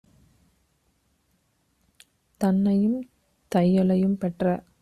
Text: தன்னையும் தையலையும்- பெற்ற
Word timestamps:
தன்னையும் 2.41 2.99
தையலையும்- 3.51 4.17
பெற்ற 4.21 4.43